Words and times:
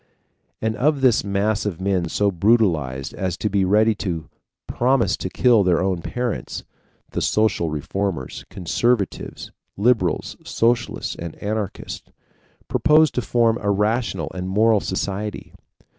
And 0.63 0.75
of 0.77 1.01
this 1.01 1.23
mass 1.23 1.63
of 1.63 1.79
men 1.79 2.09
so 2.09 2.31
brutalized 2.31 3.13
as 3.13 3.37
to 3.37 3.51
be 3.51 3.63
ready 3.63 3.93
to 3.97 4.31
promise 4.65 5.15
to 5.17 5.29
kill 5.29 5.61
their 5.61 5.79
own 5.79 6.01
parents, 6.01 6.63
the 7.11 7.21
social 7.21 7.69
reformers 7.69 8.43
conservatives, 8.49 9.51
liberals, 9.77 10.35
socialists, 10.43 11.13
and 11.17 11.35
anarchists 11.35 12.09
propose 12.67 13.11
to 13.11 13.21
form 13.21 13.59
a 13.61 13.69
rational 13.69 14.31
and 14.33 14.49
moral 14.49 14.79
society. 14.79 15.53